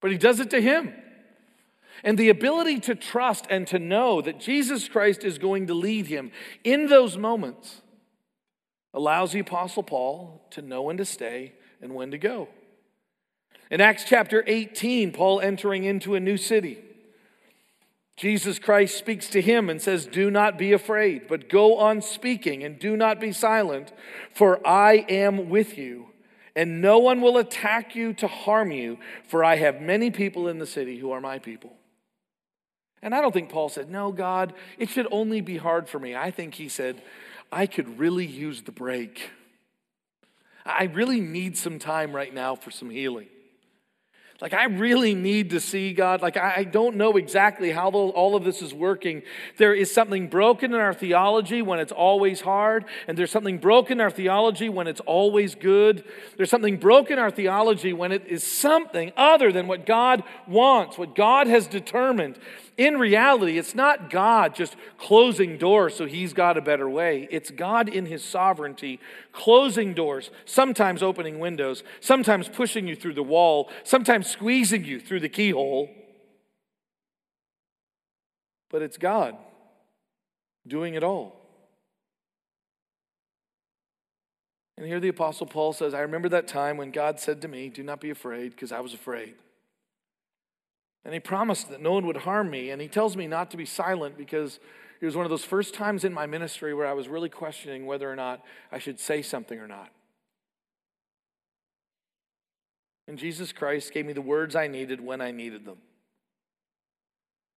[0.00, 0.94] but he does it to him.
[2.04, 6.06] And the ability to trust and to know that Jesus Christ is going to lead
[6.06, 6.30] him
[6.64, 7.82] in those moments
[8.94, 12.48] allows the Apostle Paul to know when to stay and when to go.
[13.70, 16.78] In Acts chapter 18, Paul entering into a new city.
[18.18, 22.64] Jesus Christ speaks to him and says, Do not be afraid, but go on speaking
[22.64, 23.92] and do not be silent,
[24.34, 26.08] for I am with you,
[26.56, 28.98] and no one will attack you to harm you,
[29.28, 31.74] for I have many people in the city who are my people.
[33.00, 36.16] And I don't think Paul said, No, God, it should only be hard for me.
[36.16, 37.00] I think he said,
[37.52, 39.30] I could really use the break.
[40.66, 43.28] I really need some time right now for some healing.
[44.40, 46.22] Like, I really need to see God.
[46.22, 49.22] Like, I don't know exactly how all of this is working.
[49.56, 53.94] There is something broken in our theology when it's always hard, and there's something broken
[53.94, 56.04] in our theology when it's always good.
[56.36, 60.96] There's something broken in our theology when it is something other than what God wants,
[60.96, 62.38] what God has determined.
[62.76, 67.26] In reality, it's not God just closing doors so he's got a better way.
[67.32, 69.00] It's God in his sovereignty
[69.38, 75.20] closing doors, sometimes opening windows, sometimes pushing you through the wall, sometimes squeezing you through
[75.20, 75.88] the keyhole.
[78.68, 79.36] But it's God
[80.66, 81.36] doing it all.
[84.76, 87.68] And here the Apostle Paul says, I remember that time when God said to me,
[87.68, 89.34] Do not be afraid, because I was afraid.
[91.04, 92.70] And he promised that no one would harm me.
[92.70, 94.58] And he tells me not to be silent because
[95.00, 97.86] it was one of those first times in my ministry where I was really questioning
[97.86, 98.42] whether or not
[98.72, 99.90] I should say something or not.
[103.06, 105.78] And Jesus Christ gave me the words I needed when I needed them.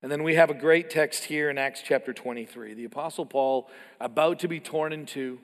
[0.01, 2.73] And then we have a great text here in Acts chapter 23.
[2.73, 3.69] The Apostle Paul,
[3.99, 5.39] about to be torn in two,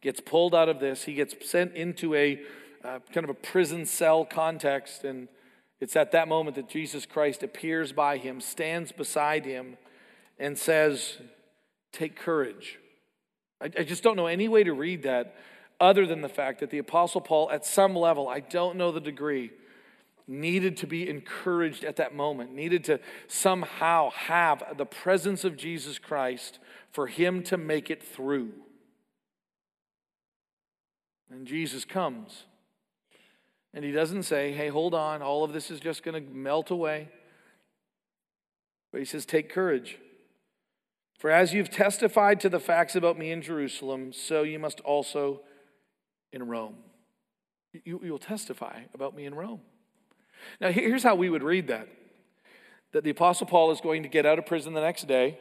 [0.00, 1.04] gets pulled out of this.
[1.04, 2.40] He gets sent into a
[2.84, 5.04] uh, kind of a prison cell context.
[5.04, 5.28] And
[5.80, 9.76] it's at that moment that Jesus Christ appears by him, stands beside him,
[10.38, 11.18] and says,
[11.92, 12.78] Take courage.
[13.60, 15.36] I, I, just don't know any way to read that
[15.78, 19.00] other than the fact that the Apostle Paul, at some level, I don't know the
[19.00, 19.50] degree,
[20.26, 25.98] needed to be encouraged at that moment, needed to somehow have the presence of Jesus
[25.98, 26.58] Christ
[26.90, 28.52] for him to make it through.
[31.30, 32.44] And Jesus comes.
[33.74, 36.70] And he doesn't say, hey, hold on, all of this is just going to melt
[36.70, 37.08] away.
[38.92, 39.98] But he says, take courage.
[41.22, 45.42] For as you've testified to the facts about me in Jerusalem, so you must also
[46.32, 46.74] in Rome.
[47.84, 49.60] You, will testify about me in Rome.
[50.60, 51.86] Now, here's how we would read that
[52.90, 55.38] that the Apostle Paul is going to get out of prison the next day.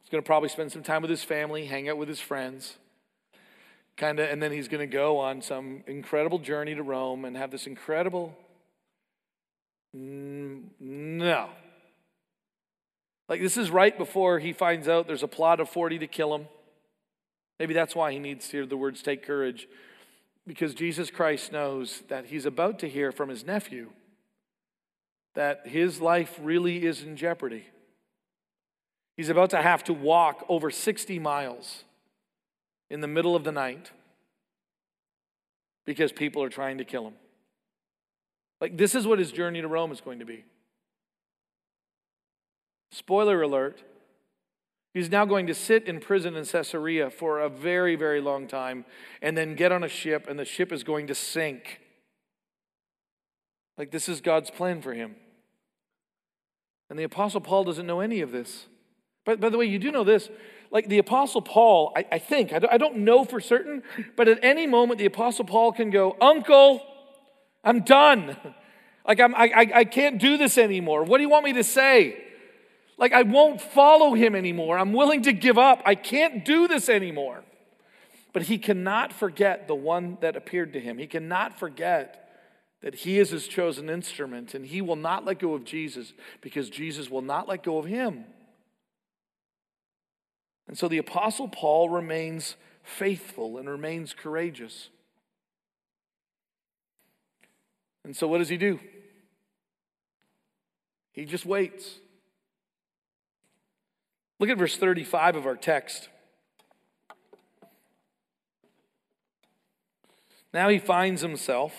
[0.00, 2.76] He's going to probably spend some time with his family, hang out with his friends
[3.96, 7.36] kind of, and then he's going to go on some incredible journey to Rome and
[7.36, 8.36] have this incredible.
[9.92, 11.50] No.
[13.30, 16.34] Like, this is right before he finds out there's a plot of 40 to kill
[16.34, 16.48] him.
[17.60, 19.68] Maybe that's why he needs to hear the words take courage,
[20.46, 23.90] because Jesus Christ knows that he's about to hear from his nephew
[25.36, 27.66] that his life really is in jeopardy.
[29.16, 31.84] He's about to have to walk over 60 miles
[32.88, 33.92] in the middle of the night
[35.86, 37.14] because people are trying to kill him.
[38.60, 40.44] Like, this is what his journey to Rome is going to be.
[42.90, 43.82] Spoiler alert.
[44.92, 48.84] He's now going to sit in prison in Caesarea for a very, very long time
[49.22, 51.80] and then get on a ship, and the ship is going to sink.
[53.78, 55.14] Like, this is God's plan for him.
[56.88, 58.66] And the Apostle Paul doesn't know any of this.
[59.24, 60.28] But by the way, you do know this
[60.72, 63.82] like the Apostle Paul, I, I think, I don't know for certain,
[64.16, 66.80] but at any moment the Apostle Paul can go, Uncle,
[67.64, 68.36] I'm done.
[69.06, 71.02] Like, I'm, I, I, I can't do this anymore.
[71.02, 72.22] What do you want me to say?
[73.00, 74.78] Like, I won't follow him anymore.
[74.78, 75.80] I'm willing to give up.
[75.86, 77.42] I can't do this anymore.
[78.34, 80.98] But he cannot forget the one that appeared to him.
[80.98, 82.28] He cannot forget
[82.82, 86.68] that he is his chosen instrument and he will not let go of Jesus because
[86.68, 88.24] Jesus will not let go of him.
[90.68, 94.90] And so the Apostle Paul remains faithful and remains courageous.
[98.04, 98.78] And so what does he do?
[101.12, 101.98] He just waits.
[104.40, 106.08] Look at verse 35 of our text.
[110.52, 111.74] Now he finds himself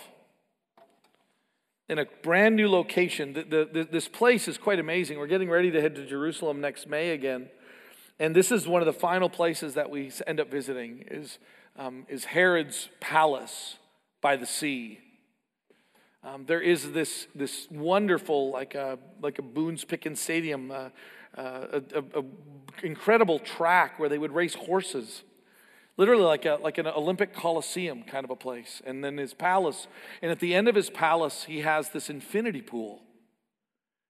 [1.89, 3.33] in a brand new location.
[3.33, 5.17] The, the, this place is quite amazing.
[5.17, 7.49] We're getting ready to head to Jerusalem next May again.
[8.19, 11.39] And this is one of the final places that we end up visiting is,
[11.79, 13.77] um, is Herod's palace
[14.21, 14.99] by the sea.
[16.23, 20.89] Um, there is this, this wonderful, like a, like a Boone's Pickens Stadium, uh,
[21.37, 22.23] uh, a, a,
[22.83, 25.23] incredible track where they would race horses
[25.97, 28.81] literally like, a, like an Olympic Coliseum kind of a place.
[28.85, 29.87] And then his palace,
[30.21, 33.03] and at the end of his palace, he has this infinity pool.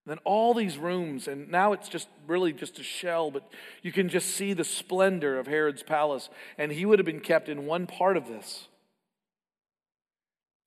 [0.05, 3.47] And then all these rooms, and now it's just really just a shell, but
[3.84, 6.30] you can just see the splendor of Herod's palace.
[6.57, 8.67] And he would have been kept in one part of this.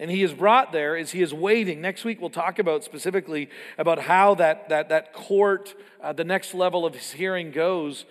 [0.00, 1.80] And he is brought there as he is waiting.
[1.80, 6.52] Next week, we'll talk about specifically about how that, that, that court, uh, the next
[6.52, 8.04] level of his hearing goes.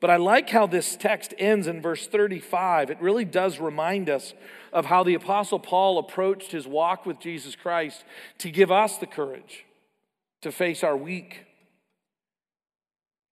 [0.00, 2.90] But I like how this text ends in verse 35.
[2.90, 4.34] It really does remind us
[4.72, 8.04] of how the Apostle Paul approached his walk with Jesus Christ
[8.38, 9.64] to give us the courage
[10.42, 11.44] to face our week.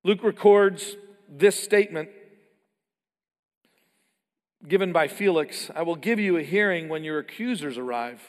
[0.04, 0.96] Luke records
[1.28, 2.10] this statement
[4.66, 8.20] given by Felix I will give you a hearing when your accusers arrive.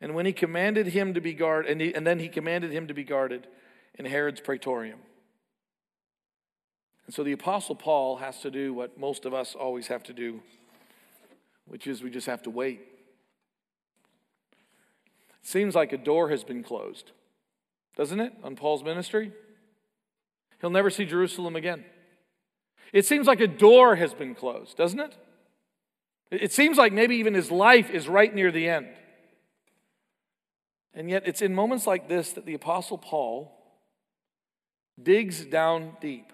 [0.00, 2.94] And when he commanded him to be guarded, and, and then he commanded him to
[2.94, 3.46] be guarded
[3.98, 4.98] in Herod's praetorium.
[7.06, 10.12] And so the Apostle Paul has to do what most of us always have to
[10.12, 10.40] do,
[11.66, 12.80] which is we just have to wait.
[15.42, 17.12] It seems like a door has been closed,
[17.96, 19.32] doesn't it, on Paul's ministry?
[20.60, 21.84] He'll never see Jerusalem again.
[22.92, 25.16] It seems like a door has been closed, doesn't it?
[26.30, 28.88] It seems like maybe even his life is right near the end.
[30.94, 33.52] And yet, it's in moments like this that the Apostle Paul
[35.02, 36.32] digs down deep.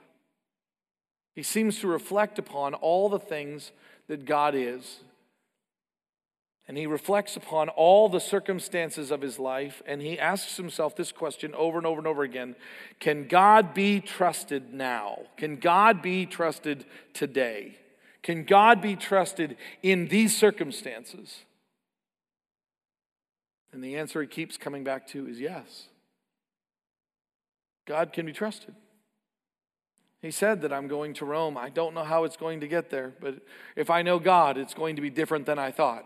[1.35, 3.71] He seems to reflect upon all the things
[4.09, 5.01] that God is
[6.69, 11.11] and he reflects upon all the circumstances of his life and he asks himself this
[11.11, 12.55] question over and over and over again
[13.01, 15.23] Can God be trusted now?
[15.37, 17.79] Can God be trusted today?
[18.23, 21.39] Can God be trusted in these circumstances?
[23.73, 25.87] And the answer he keeps coming back to is yes.
[27.87, 28.75] God can be trusted.
[30.21, 31.57] He said that I'm going to Rome.
[31.57, 33.37] I don't know how it's going to get there, but
[33.77, 36.05] if I know God, it's going to be different than I thought.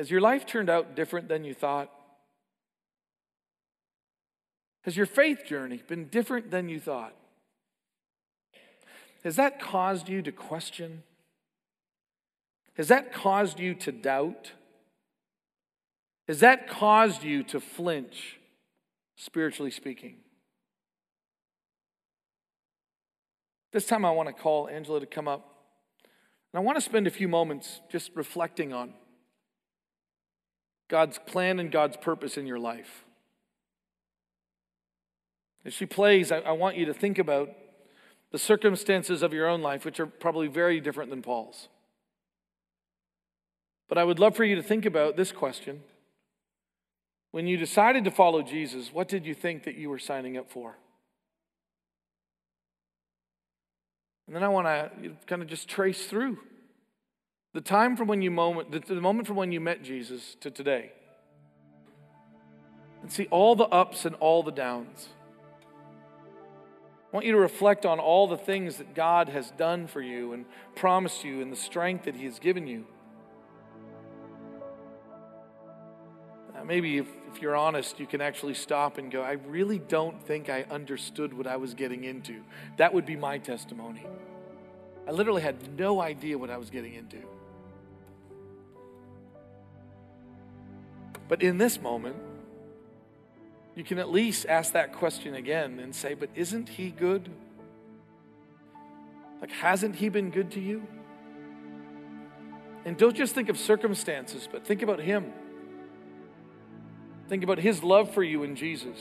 [0.00, 1.90] Has your life turned out different than you thought?
[4.84, 7.14] Has your faith journey been different than you thought?
[9.24, 11.02] Has that caused you to question?
[12.78, 14.52] Has that caused you to doubt?
[16.28, 18.38] Has that caused you to flinch,
[19.16, 20.16] spiritually speaking?
[23.74, 25.46] This time I want to call Angela to come up.
[26.54, 28.94] And I want to spend a few moments just reflecting on
[30.90, 33.04] God's plan and God's purpose in your life.
[35.64, 37.50] As she plays, I, I, want you to think about
[38.32, 41.68] the circumstances of your own life, which are probably very different than Paul's.
[43.88, 45.82] But I would love for you to think about this question.
[47.30, 50.50] When you decided to follow Jesus, what did you think that you were signing up
[50.50, 50.76] for?
[54.26, 56.38] And then I want to kind of just trace through
[57.52, 60.50] the time from when you moment, the, the moment from when you met Jesus to
[60.50, 60.92] today.
[63.02, 65.08] And see all the ups and all the downs.
[67.12, 70.32] I want you to reflect on all the things that God has done for you
[70.32, 70.44] and
[70.76, 72.86] promised you and the strength that He has given you.
[76.54, 80.22] Now, maybe if, if you're honest, you can actually stop and go, I really don't
[80.22, 82.42] think I understood what I was getting into.
[82.76, 84.06] That would be my testimony.
[85.08, 87.18] I literally had no idea what I was getting into.
[91.30, 92.16] But in this moment,
[93.76, 97.30] you can at least ask that question again and say, But isn't he good?
[99.40, 100.82] Like, hasn't he been good to you?
[102.84, 105.32] And don't just think of circumstances, but think about him.
[107.28, 108.98] Think about his love for you in Jesus.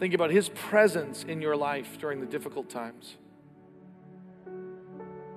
[0.00, 3.16] Think about his presence in your life during the difficult times.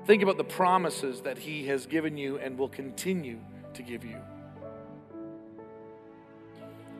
[0.05, 3.39] Think about the promises that he has given you and will continue
[3.75, 4.17] to give you.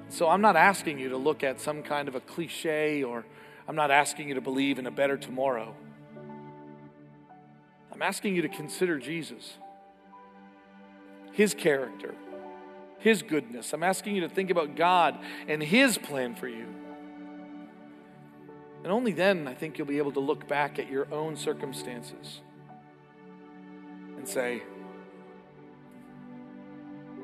[0.10, 3.26] So I'm not asking you to look at some kind of a cliche or
[3.68, 5.76] I'm not asking you to believe in a better tomorrow.
[7.92, 9.58] I'm asking you to consider Jesus,
[11.32, 12.14] His character,
[13.00, 13.74] His goodness.
[13.74, 16.68] I'm asking you to think about God and His plan for you.
[18.84, 22.42] And only then, I think you'll be able to look back at your own circumstances
[24.18, 24.62] and say,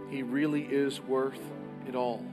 [0.09, 1.39] He really is worth
[1.87, 2.25] it all.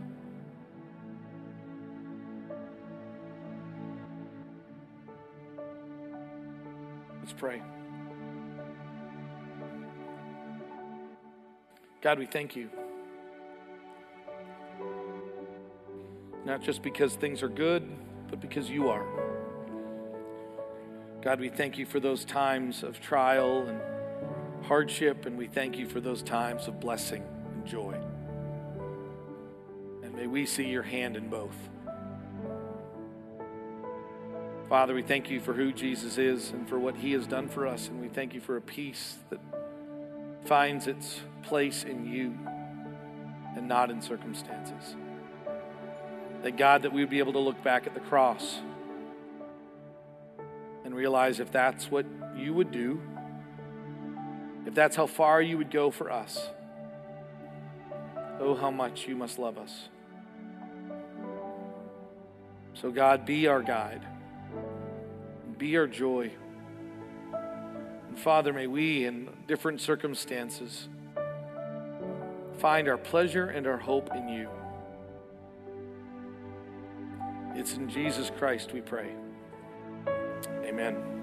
[7.29, 7.61] Let's pray.
[12.01, 12.71] God, we thank you.
[16.47, 17.87] Not just because things are good,
[18.31, 19.05] but because you are.
[21.21, 25.87] God, we thank you for those times of trial and hardship, and we thank you
[25.87, 27.23] for those times of blessing
[27.53, 27.95] and joy.
[30.03, 31.69] And may we see your hand in both.
[34.69, 37.67] Father, we thank you for who Jesus is and for what he has done for
[37.67, 39.41] us, and we thank you for a peace that
[40.45, 42.39] finds its place in you
[43.57, 44.95] and not in circumstances.
[46.43, 48.59] That God, that we would be able to look back at the cross
[50.85, 52.05] and realize if that's what
[52.37, 53.01] you would do,
[54.67, 56.51] if that's how far you would go for us,
[58.39, 59.89] oh, how much you must love us.
[62.75, 64.07] So, God, be our guide,
[65.59, 66.31] be our joy.
[68.09, 70.89] And Father, may we, in different circumstances,
[72.59, 74.49] find our pleasure and our hope in you.
[77.55, 79.11] It's in Jesus Christ we pray.
[80.65, 81.18] Amen.